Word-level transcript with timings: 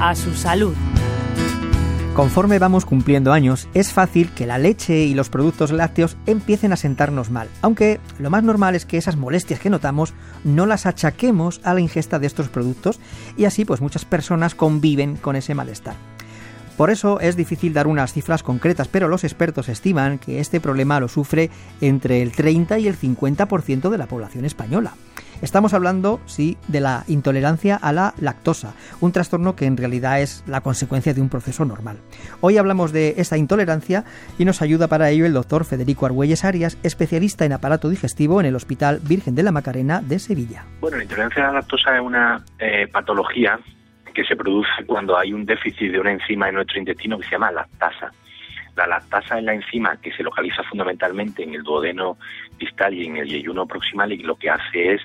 a 0.00 0.14
su 0.14 0.34
salud. 0.34 0.74
Conforme 2.14 2.58
vamos 2.58 2.86
cumpliendo 2.86 3.32
años, 3.32 3.68
es 3.74 3.92
fácil 3.92 4.30
que 4.30 4.46
la 4.46 4.56
leche 4.56 5.04
y 5.04 5.14
los 5.14 5.28
productos 5.28 5.70
lácteos 5.70 6.16
empiecen 6.26 6.72
a 6.72 6.76
sentarnos 6.76 7.30
mal, 7.30 7.48
aunque 7.60 8.00
lo 8.18 8.30
más 8.30 8.42
normal 8.42 8.74
es 8.74 8.86
que 8.86 8.96
esas 8.96 9.16
molestias 9.16 9.60
que 9.60 9.68
notamos 9.68 10.14
no 10.42 10.64
las 10.64 10.86
achaquemos 10.86 11.60
a 11.62 11.74
la 11.74 11.80
ingesta 11.80 12.18
de 12.18 12.26
estos 12.26 12.48
productos 12.48 13.00
y 13.36 13.44
así 13.44 13.66
pues 13.66 13.82
muchas 13.82 14.06
personas 14.06 14.54
conviven 14.54 15.16
con 15.16 15.36
ese 15.36 15.54
malestar. 15.54 15.96
Por 16.78 16.90
eso 16.90 17.20
es 17.20 17.36
difícil 17.36 17.72
dar 17.72 17.86
unas 17.86 18.12
cifras 18.12 18.42
concretas, 18.42 18.88
pero 18.88 19.08
los 19.08 19.24
expertos 19.24 19.68
estiman 19.68 20.18
que 20.18 20.40
este 20.40 20.60
problema 20.60 21.00
lo 21.00 21.08
sufre 21.08 21.50
entre 21.80 22.22
el 22.22 22.32
30 22.32 22.78
y 22.78 22.88
el 22.88 22.98
50% 22.98 23.88
de 23.88 23.98
la 23.98 24.06
población 24.06 24.44
española. 24.44 24.94
Estamos 25.42 25.74
hablando, 25.74 26.20
sí, 26.24 26.56
de 26.68 26.80
la 26.80 27.04
intolerancia 27.08 27.76
a 27.76 27.92
la 27.92 28.14
lactosa, 28.18 28.74
un 29.00 29.12
trastorno 29.12 29.54
que 29.54 29.66
en 29.66 29.76
realidad 29.76 30.20
es 30.20 30.42
la 30.46 30.62
consecuencia 30.62 31.12
de 31.12 31.20
un 31.20 31.28
proceso 31.28 31.64
normal. 31.64 31.98
Hoy 32.40 32.56
hablamos 32.56 32.92
de 32.92 33.14
esa 33.18 33.36
intolerancia 33.36 34.04
y 34.38 34.46
nos 34.46 34.62
ayuda 34.62 34.88
para 34.88 35.10
ello 35.10 35.26
el 35.26 35.34
doctor 35.34 35.64
Federico 35.64 36.06
Argüelles 36.06 36.44
Arias, 36.44 36.78
especialista 36.82 37.44
en 37.44 37.52
aparato 37.52 37.90
digestivo 37.90 38.40
en 38.40 38.46
el 38.46 38.56
Hospital 38.56 39.00
Virgen 39.02 39.34
de 39.34 39.42
la 39.42 39.52
Macarena 39.52 40.00
de 40.00 40.18
Sevilla. 40.18 40.64
Bueno, 40.80 40.96
la 40.96 41.02
intolerancia 41.02 41.44
a 41.44 41.48
la 41.48 41.60
lactosa 41.60 41.96
es 41.96 42.00
una 42.00 42.42
eh, 42.58 42.88
patología 42.90 43.58
que 44.14 44.24
se 44.24 44.36
produce 44.36 44.86
cuando 44.86 45.18
hay 45.18 45.34
un 45.34 45.44
déficit 45.44 45.92
de 45.92 46.00
una 46.00 46.12
enzima 46.12 46.48
en 46.48 46.54
nuestro 46.54 46.78
intestino 46.78 47.18
que 47.18 47.24
se 47.24 47.32
llama 47.32 47.52
lactasa. 47.52 48.10
La 48.76 48.86
lactasa 48.86 49.38
es 49.38 49.44
la 49.44 49.54
enzima 49.54 49.96
que 50.00 50.12
se 50.12 50.22
localiza 50.22 50.62
fundamentalmente 50.64 51.42
en 51.42 51.54
el 51.54 51.62
duodeno 51.62 52.18
distal 52.58 52.94
y 52.94 53.06
en 53.06 53.16
el 53.16 53.28
yeyuno 53.28 53.66
proximal 53.66 54.12
y 54.12 54.18
lo 54.18 54.36
que 54.36 54.50
hace 54.50 54.94
es 54.94 55.02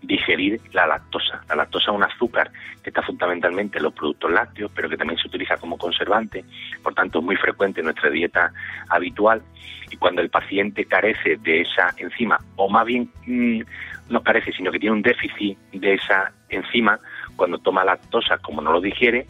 digerir 0.00 0.60
la 0.72 0.86
lactosa. 0.86 1.42
La 1.48 1.56
lactosa 1.56 1.90
es 1.90 1.96
un 1.96 2.02
azúcar 2.02 2.50
que 2.82 2.90
está 2.90 3.02
fundamentalmente 3.02 3.78
en 3.78 3.84
los 3.84 3.92
productos 3.92 4.30
lácteos, 4.30 4.70
pero 4.74 4.88
que 4.88 4.96
también 4.96 5.18
se 5.18 5.28
utiliza 5.28 5.56
como 5.56 5.78
conservante, 5.78 6.44
por 6.82 6.94
tanto 6.94 7.18
es 7.18 7.24
muy 7.24 7.36
frecuente 7.36 7.80
en 7.80 7.86
nuestra 7.86 8.10
dieta 8.10 8.52
habitual 8.88 9.42
y 9.90 9.96
cuando 9.96 10.22
el 10.22 10.30
paciente 10.30 10.86
carece 10.86 11.36
de 11.36 11.60
esa 11.60 11.94
enzima, 11.98 12.38
o 12.56 12.68
más 12.68 12.86
bien 12.86 13.10
mm, 13.26 13.60
no 14.08 14.22
carece, 14.22 14.52
sino 14.52 14.72
que 14.72 14.78
tiene 14.78 14.96
un 14.96 15.02
déficit 15.02 15.58
de 15.72 15.94
esa 15.94 16.32
enzima, 16.48 16.98
cuando 17.36 17.58
toma 17.58 17.84
lactosa, 17.84 18.38
como 18.38 18.60
no 18.60 18.72
lo 18.72 18.80
digiere, 18.80 19.26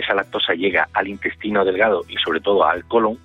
esa 0.00 0.14
lactosa 0.14 0.54
llega 0.54 0.88
al 0.92 1.08
intestino 1.08 1.64
delgado 1.64 2.04
y 2.08 2.16
sobre 2.16 2.40
todo 2.40 2.64
al 2.64 2.84
colon 2.84 3.18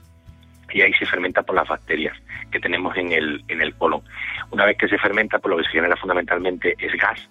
y 0.71 0.81
ahí 0.81 0.93
se 0.93 1.05
fermenta 1.05 1.43
por 1.43 1.55
las 1.55 1.67
bacterias 1.67 2.17
que 2.51 2.59
tenemos 2.59 2.95
en 2.97 3.11
el, 3.11 3.43
en 3.47 3.61
el 3.61 3.75
colon. 3.75 4.01
Una 4.51 4.65
vez 4.65 4.77
que 4.77 4.87
se 4.87 4.97
fermenta, 4.97 5.39
pues 5.39 5.51
lo 5.51 5.57
que 5.57 5.63
se 5.63 5.71
genera 5.71 5.95
fundamentalmente 5.95 6.75
es 6.77 6.93
gas, 6.99 7.29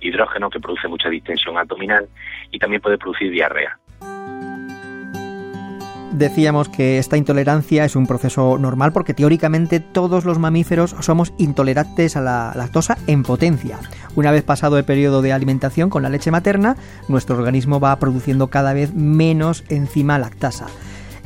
hidrógeno 0.00 0.50
que 0.50 0.60
produce 0.60 0.88
mucha 0.88 1.08
distensión 1.08 1.56
abdominal 1.56 2.08
y 2.50 2.58
también 2.58 2.82
puede 2.82 2.98
producir 2.98 3.30
diarrea. 3.30 3.78
Decíamos 6.12 6.68
que 6.68 6.98
esta 6.98 7.16
intolerancia 7.16 7.84
es 7.84 7.94
un 7.94 8.06
proceso 8.06 8.58
normal 8.58 8.92
porque 8.92 9.14
teóricamente 9.14 9.78
todos 9.78 10.24
los 10.24 10.40
mamíferos 10.40 10.96
somos 11.00 11.32
intolerantes 11.38 12.16
a 12.16 12.20
la 12.20 12.52
lactosa 12.56 12.98
en 13.06 13.22
potencia. 13.22 13.78
Una 14.16 14.32
vez 14.32 14.42
pasado 14.42 14.76
el 14.76 14.84
periodo 14.84 15.22
de 15.22 15.32
alimentación 15.32 15.88
con 15.88 16.02
la 16.02 16.08
leche 16.08 16.32
materna, 16.32 16.76
nuestro 17.08 17.36
organismo 17.36 17.78
va 17.78 17.96
produciendo 18.00 18.48
cada 18.48 18.72
vez 18.72 18.92
menos 18.92 19.62
enzima 19.68 20.18
lactasa. 20.18 20.66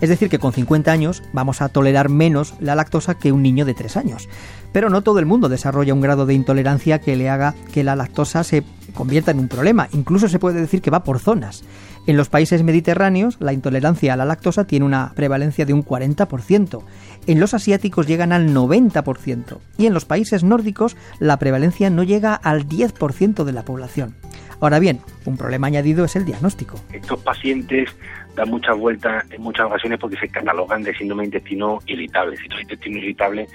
Es 0.01 0.09
decir, 0.09 0.29
que 0.29 0.39
con 0.39 0.53
50 0.53 0.91
años 0.91 1.23
vamos 1.33 1.63
a 1.63 1.69
tolerar 1.69 2.09
menos 2.09 2.55
la 2.61 2.75
lactosa 2.75 3.15
que 3.15 3.33
un 3.33 3.43
niño 3.43 3.65
de 3.65 3.75
3 3.75 3.97
años. 3.97 4.29
Pero 4.73 4.91
no 4.91 5.03
todo 5.03 5.21
el 5.21 5.27
mundo 5.27 5.49
desarrolla 5.49 5.95
un 5.95 6.01
grado 6.01 6.27
de 6.27 6.35
intolerancia 6.35 7.01
que 7.01 7.17
le 7.17 7.31
haga 7.31 7.55
que 7.73 7.85
la 7.85 7.95
lactosa 7.95 8.43
se 8.43 8.65
convierta 8.93 9.31
en 9.31 9.39
un 9.39 9.49
problema. 9.49 9.89
Incluso 9.93 10.29
se 10.29 10.39
puede 10.39 10.61
decir 10.61 10.83
que 10.83 10.91
va 10.91 11.05
por 11.05 11.21
zonas. 11.21 11.63
En 12.07 12.17
los 12.17 12.29
países 12.29 12.63
mediterráneos, 12.63 13.37
la 13.41 13.53
intolerancia 13.53 14.13
a 14.13 14.17
la 14.17 14.25
lactosa 14.25 14.67
tiene 14.67 14.85
una 14.85 15.13
prevalencia 15.15 15.65
de 15.65 15.73
un 15.73 15.85
40%. 15.85 16.83
En 17.27 17.41
los 17.41 17.55
asiáticos 17.55 18.07
llegan 18.07 18.33
al 18.33 18.53
90%. 18.53 19.59
Y 19.79 19.87
en 19.87 19.95
los 19.95 20.05
países 20.05 20.45
nórdicos, 20.45 20.97
la 21.19 21.39
prevalencia 21.39 21.89
no 21.89 22.03
llega 22.03 22.35
al 22.35 22.69
10% 22.69 23.45
de 23.45 23.53
la 23.53 23.65
población. 23.65 24.17
Ahora 24.61 24.79
bien, 24.79 25.01
un 25.25 25.37
problema 25.37 25.67
añadido 25.67 26.05
es 26.05 26.17
el 26.17 26.25
diagnóstico. 26.25 26.79
Estos 26.93 27.21
pacientes 27.21 27.91
dan 28.35 28.51
muchas 28.51 28.77
vueltas 28.77 29.25
en 29.31 29.43
muchas 29.43 29.67
ocasiones 29.67 29.99
porque 29.99 30.17
se 30.17 30.29
catalogan 30.29 30.83
de 30.83 30.95
síndrome 30.95 31.23
de 31.23 31.27
intestino 31.27 31.79
irritable. 31.87 32.37
Si 32.37 32.49
tu 32.49 32.59
intestino 32.59 32.99
irritable, 32.99 33.47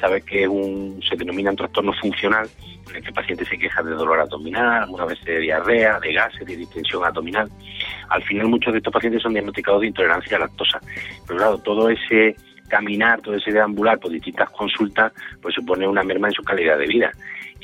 sabes 0.00 0.24
que 0.24 0.46
un, 0.46 1.00
se 1.02 1.16
denomina 1.16 1.50
un 1.50 1.56
trastorno 1.56 1.92
funcional 1.94 2.48
en 2.90 2.96
el 2.96 3.02
que 3.02 3.08
el 3.08 3.14
paciente 3.14 3.44
se 3.44 3.58
queja 3.58 3.82
de 3.82 3.90
dolor 3.90 4.20
abdominal, 4.20 4.84
algunas 4.84 5.08
veces 5.08 5.24
de 5.24 5.38
diarrea, 5.40 5.98
de 6.00 6.12
gases, 6.12 6.46
de 6.46 6.56
distensión 6.56 7.04
abdominal. 7.04 7.48
Al 8.08 8.22
final 8.22 8.48
muchos 8.48 8.72
de 8.72 8.78
estos 8.78 8.92
pacientes 8.92 9.22
son 9.22 9.32
diagnosticados 9.32 9.80
de 9.80 9.88
intolerancia 9.88 10.36
a 10.36 10.40
lactosa. 10.40 10.80
Pero 11.26 11.38
claro, 11.38 11.58
todo 11.58 11.88
ese 11.88 12.36
caminar, 12.68 13.20
todo 13.20 13.36
ese 13.36 13.52
deambular 13.52 13.98
por 13.98 14.10
distintas 14.10 14.50
consultas, 14.50 15.12
pues 15.40 15.54
supone 15.54 15.86
una 15.86 16.02
merma 16.02 16.28
en 16.28 16.34
su 16.34 16.42
calidad 16.42 16.78
de 16.78 16.86
vida. 16.86 17.12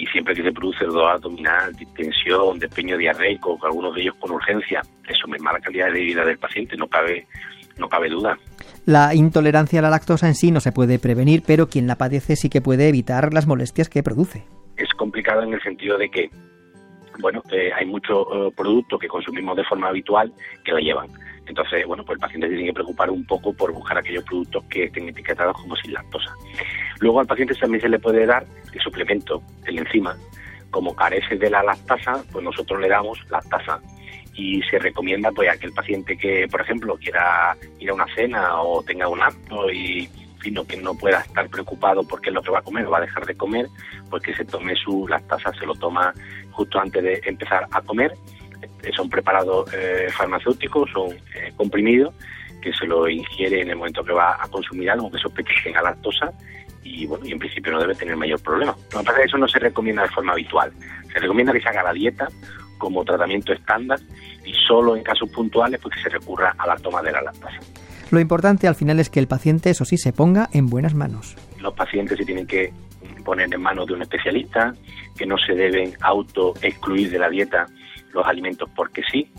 Y 0.03 0.07
siempre 0.09 0.35
que 0.35 0.43
se 0.43 0.51
produce 0.51 0.85
dolor 0.85 1.13
abdominal, 1.13 1.73
distensión, 1.77 2.59
despeño 2.59 2.99
diarreico, 2.99 3.57
algunos 3.63 3.95
de 3.95 4.01
ellos 4.01 4.17
con 4.19 4.33
urgencia, 4.33 4.83
eso 5.09 5.29
merma 5.29 5.53
la 5.53 5.61
calidad 5.61 5.93
de 5.93 6.01
vida 6.01 6.25
del 6.25 6.39
paciente, 6.39 6.77
no 6.77 6.89
cabe, 6.89 7.29
no 7.79 7.89
cabe 7.89 8.09
duda. 8.09 8.37
La 8.85 9.15
intolerancia 9.15 9.79
a 9.79 9.83
la 9.83 9.91
lactosa 9.91 10.27
en 10.27 10.35
sí 10.35 10.51
no 10.51 10.59
se 10.59 10.73
puede 10.73 10.99
prevenir, 10.99 11.45
pero 11.47 11.69
quien 11.69 11.87
la 11.87 11.95
padece 11.95 12.35
sí 12.35 12.51
que 12.51 12.61
puede 12.61 12.89
evitar 12.89 13.33
las 13.33 13.47
molestias 13.47 13.89
que 13.89 14.03
produce. 14.03 14.43
Es 14.77 14.91
complicado 14.95 15.45
en 15.45 15.55
el 15.55 15.63
sentido 15.63 15.97
de 15.97 16.09
que, 16.11 16.31
bueno, 17.21 17.41
eh, 17.53 17.71
hay 17.73 17.87
muchos 17.87 18.27
eh, 18.35 18.51
productos 18.57 18.99
que 18.99 19.07
consumimos 19.07 19.57
de 19.57 19.63
forma 19.63 19.87
habitual 19.87 20.33
que 20.65 20.73
la 20.73 20.81
llevan. 20.81 21.11
Entonces, 21.47 21.87
bueno, 21.87 22.05
pues 22.05 22.17
el 22.17 22.21
paciente 22.21 22.49
tiene 22.49 22.65
que 22.65 22.73
preocupar 22.73 23.09
un 23.09 23.25
poco 23.25 23.53
por 23.53 23.73
buscar 23.73 23.99
aquellos 23.99 24.25
productos 24.25 24.65
que 24.65 24.83
estén 24.87 25.09
etiquetados 25.09 25.55
como 25.63 25.77
sin 25.77 25.93
lactosa. 25.93 26.35
Luego 27.03 27.19
al 27.19 27.27
paciente 27.27 27.57
también 27.57 27.83
se 27.83 27.89
le 27.89 27.99
puede 27.99 28.25
dar 28.25 28.47
el 28.73 28.81
suplemento, 28.81 29.43
el 29.67 29.81
enzima. 29.81 30.17
Como 30.71 30.95
carece 30.95 31.37
de 31.37 31.51
la 31.51 31.61
lactasa, 31.65 32.23
pues 32.31 32.45
nosotros 32.45 32.81
le 32.81 32.89
damos 32.89 33.19
lactasa 33.29 33.81
y 34.35 34.63
se 34.63 34.79
recomienda 34.79 35.33
pues 35.33 35.49
a 35.49 35.55
aquel 35.55 35.73
paciente 35.73 36.17
que, 36.17 36.47
por 36.49 36.61
ejemplo, 36.61 36.97
quiera 36.97 37.57
ir 37.81 37.91
a 37.91 37.95
una 37.95 38.07
cena 38.15 38.63
o 38.63 38.85
tenga 38.85 39.09
un 39.09 39.21
acto 39.21 39.69
y 39.71 40.09
sino 40.45 40.65
que 40.65 40.77
no 40.77 40.95
pueda 40.95 41.21
estar 41.21 41.49
preocupado 41.49 42.07
porque 42.07 42.31
es 42.31 42.35
lo 42.35 42.43
que 42.43 42.51
va 42.53 42.61
a 42.61 42.63
comer 42.63 42.91
va 42.91 42.99
a 42.99 43.03
dejar 43.03 43.27
de 43.27 43.35
comer, 43.35 43.67
pues 44.09 44.23
que 44.23 44.35
se 44.35 44.45
tome 44.45 44.75
su 44.77 45.07
lactasa, 45.09 45.53
se 45.55 45.67
lo 45.67 45.75
toma 45.75 46.15
justo 46.53 46.79
antes 46.79 47.03
de 47.03 47.21
empezar 47.27 47.67
a 47.71 47.83
comer 47.83 48.13
eh, 48.83 48.91
son 48.97 49.09
preparados 49.09 49.73
eh, 49.75 50.07
farmacéuticos, 50.11 50.89
son 50.91 51.11
eh, 51.35 51.53
comprimidos 51.57 52.15
que 52.61 52.73
se 52.73 52.87
lo 52.87 53.09
ingiere 53.09 53.61
en 53.63 53.71
el 53.71 53.77
momento 53.77 54.05
que 54.05 54.13
va 54.13 54.43
a 54.43 54.49
consumir 54.49 54.91
algo 54.91 55.11
que 55.11 55.19
sospeche 55.19 55.53
que 55.65 55.71
lactosa 55.73 56.33
y 56.83 57.07
bueno, 57.07 57.27
y 57.27 57.33
en 57.33 57.39
principio 57.39 57.73
no 57.73 57.81
debe 57.81 57.95
tener 57.95 58.17
mayor 58.17 58.41
problema. 58.43 58.77
Lo 58.93 58.99
que 59.01 59.05
pasa 59.05 59.13
es 59.13 59.17
que 59.17 59.25
eso 59.29 59.39
no 59.39 59.49
se 59.49 59.59
recomienda 59.59 60.03
de 60.03 60.09
forma 60.09 60.33
habitual. 60.33 60.73
Se 61.13 61.19
recomienda 61.19 61.53
que 61.53 61.61
se 61.61 61.69
haga 61.69 61.83
la 61.83 61.93
dieta 61.93 62.29
como 62.79 63.05
tratamiento 63.05 63.53
estándar 63.53 64.01
y 64.45 64.53
solo 64.67 64.97
en 64.97 65.03
casos 65.03 65.31
puntuales 65.31 65.81
pues 65.81 65.95
que 65.97 66.03
se 66.03 66.09
recurra 66.09 66.55
a 66.59 66.67
la 66.67 66.77
toma 66.77 67.03
de 67.03 67.13
la 67.13 67.23
lactosa. 67.23 67.59
Lo 68.11 68.21
importante 68.21 68.69
al 68.69 68.75
final 68.75 69.01
es 69.01 69.09
que 69.09 69.21
el 69.21 69.29
paciente, 69.29 69.71
eso 69.71 69.85
sí, 69.85 69.97
se 69.97 70.13
ponga 70.13 70.49
en 70.53 70.67
buenas 70.67 70.95
manos. 70.95 71.37
Los 71.61 71.73
pacientes 71.75 72.19
se 72.19 72.25
tienen 72.25 72.47
que 72.47 72.73
poner 73.25 73.53
en 73.55 73.63
manos 73.63 73.87
de 73.87 73.95
un 73.95 74.03
especialista, 74.03 74.75
que 75.17 75.25
no 75.25 75.39
se 75.39 75.55
deben 75.55 75.95
auto 76.01 76.55
excluir 76.61 77.11
de 77.11 77.19
la 77.19 77.31
dieta 77.31 77.67
los 78.13 78.27
alimentos 78.27 78.69
porque 78.75 79.03
sí, 79.11 79.31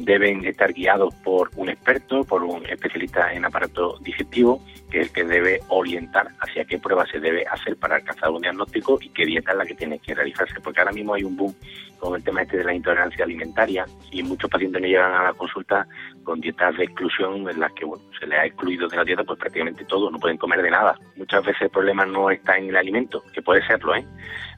deben 0.00 0.44
estar 0.44 0.72
guiados 0.72 1.14
por 1.16 1.50
un 1.56 1.68
experto, 1.68 2.24
por 2.24 2.42
un 2.42 2.64
especialista 2.66 3.32
en 3.32 3.44
aparato 3.44 3.98
digestivo, 4.00 4.62
que 4.90 5.00
es 5.00 5.08
el 5.08 5.12
que 5.12 5.24
debe 5.24 5.60
orientar 5.68 6.28
hacia 6.40 6.64
qué 6.64 6.78
pruebas 6.78 7.08
se 7.10 7.20
debe 7.20 7.44
hacer 7.46 7.76
para 7.76 7.96
alcanzar 7.96 8.30
un 8.30 8.42
diagnóstico 8.42 8.98
y 9.00 9.08
qué 9.10 9.26
dieta 9.26 9.52
es 9.52 9.58
la 9.58 9.66
que 9.66 9.74
tiene 9.74 9.98
que 9.98 10.14
realizarse, 10.14 10.60
porque 10.60 10.80
ahora 10.80 10.92
mismo 10.92 11.14
hay 11.14 11.24
un 11.24 11.36
boom 11.36 11.54
con 11.98 12.16
el 12.16 12.24
tema 12.24 12.42
este 12.42 12.56
de 12.56 12.64
la 12.64 12.74
intolerancia 12.74 13.24
alimentaria 13.24 13.86
y 14.10 14.22
muchos 14.24 14.50
pacientes 14.50 14.82
no 14.82 14.88
llegan 14.88 15.14
a 15.14 15.24
la 15.24 15.32
consulta 15.34 15.86
con 16.24 16.40
dietas 16.40 16.76
de 16.76 16.84
exclusión 16.84 17.48
en 17.48 17.60
las 17.60 17.72
que 17.72 17.84
bueno, 17.84 18.02
se 18.18 18.26
les 18.26 18.38
ha 18.40 18.46
excluido 18.46 18.88
de 18.88 18.96
la 18.96 19.04
dieta 19.04 19.22
pues 19.22 19.38
prácticamente 19.38 19.84
todo, 19.84 20.10
no 20.10 20.18
pueden 20.18 20.36
comer 20.36 20.62
de 20.62 20.70
nada. 20.70 20.98
Muchas 21.16 21.44
veces 21.44 21.62
el 21.62 21.70
problema 21.70 22.04
no 22.04 22.30
está 22.30 22.56
en 22.56 22.70
el 22.70 22.76
alimento, 22.76 23.22
que 23.32 23.40
puede 23.40 23.64
serlo, 23.66 23.94
¿eh? 23.94 24.04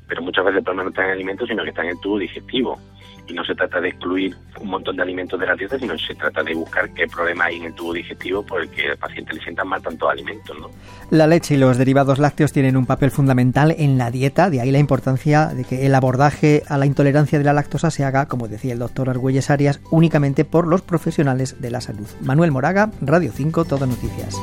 Pero 0.07 0.23
muchas 0.23 0.45
veces 0.45 0.59
el 0.59 0.65
problema 0.65 0.85
no 0.85 0.89
está 0.91 1.03
en 1.03 1.09
el 1.09 1.15
alimento, 1.15 1.47
sino 1.47 1.63
que 1.63 1.71
está 1.71 1.83
en 1.83 1.91
el 1.91 2.01
tubo 2.01 2.19
digestivo. 2.19 2.79
Y 3.27 3.33
no 3.33 3.43
se 3.43 3.55
trata 3.55 3.81
de 3.81 3.89
excluir 3.89 4.37
un 4.61 4.69
montón 4.69 4.97
de 4.97 5.03
alimentos 5.03 5.41
de 5.41 5.47
la 5.47 5.55
dieta, 5.55 5.79
sino 5.79 5.97
se 5.97 6.15
trata 6.15 6.43
de 6.43 6.55
buscar 6.55 6.93
qué 6.93 7.07
problema 7.07 7.47
hay 7.47 7.57
en 7.57 7.65
el 7.65 7.75
tubo 7.75 7.95
digestivo 7.95 8.45
por 8.45 8.61
el 8.61 8.69
que 8.69 8.89
el 8.89 8.99
paciente 8.99 9.33
le 9.33 9.41
sientan 9.41 9.67
mal 9.67 9.81
tantos 9.81 10.11
alimentos. 10.11 10.59
¿no? 10.61 10.71
La 11.11 11.27
leche 11.27 11.55
y 11.55 11.57
los 11.57 11.79
derivados 11.79 12.19
lácteos 12.19 12.53
tienen 12.53 12.77
un 12.77 12.85
papel 12.85 13.11
fundamental 13.11 13.75
en 13.79 13.97
la 13.97 14.11
dieta, 14.11 14.51
de 14.51 14.61
ahí 14.61 14.71
la 14.71 14.79
importancia 14.79 15.47
de 15.47 15.65
que 15.65 15.87
el 15.87 15.95
abordaje 15.95 16.63
a 16.69 16.77
la 16.77 16.85
intolerancia 16.85 17.39
de 17.39 17.45
la 17.45 17.55
lactosa 17.55 17.91
se 17.91 18.05
haga, 18.05 18.27
como 18.27 18.47
decía 18.47 18.75
el 18.75 18.79
doctor 18.79 19.09
Argüelles 19.09 19.49
Arias, 19.49 19.81
únicamente 19.91 20.45
por 20.45 20.67
los 20.67 20.83
profesionales 20.83 21.63
de 21.63 21.71
la 21.71 21.81
salud. 21.81 22.07
Manuel 22.21 22.51
Moraga, 22.51 22.91
Radio 23.01 23.33
5, 23.33 23.65
Todo 23.65 23.87
Noticias. 23.87 24.37